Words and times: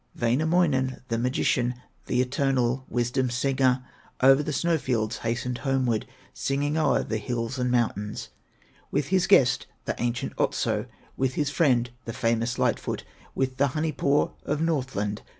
Wainamoinen, 0.19 1.03
the 1.09 1.19
magician, 1.19 1.75
The 2.07 2.21
eternal 2.23 2.87
wisdom 2.89 3.29
singer, 3.29 3.85
O'er 4.23 4.41
the 4.41 4.51
snow 4.51 4.79
fields 4.79 5.17
hastened 5.17 5.59
homeward, 5.59 6.07
Singing 6.33 6.75
o'er 6.75 7.03
the 7.03 7.19
hills 7.19 7.59
and 7.59 7.69
mountains, 7.69 8.29
With 8.89 9.09
his 9.09 9.27
guest, 9.27 9.67
the 9.85 9.93
ancient 10.01 10.33
Otso, 10.39 10.87
With 11.17 11.35
his 11.35 11.51
friend, 11.51 11.91
the 12.05 12.13
famous 12.13 12.57
Light 12.57 12.79
foot, 12.79 13.05
With 13.35 13.57
the 13.57 13.67
Honey 13.77 13.91
paw 13.91 14.31
of 14.43 14.59
Northland. 14.59 15.21